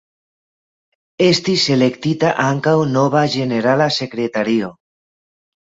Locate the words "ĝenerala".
3.37-3.93